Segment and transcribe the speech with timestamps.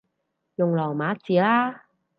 [0.55, 1.85] 用羅馬字啦